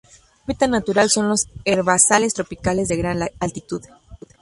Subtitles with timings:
[0.03, 3.83] Su hábitat natural son los herbazales tropicales de gran altitud.